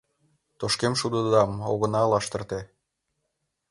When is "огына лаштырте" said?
1.69-2.59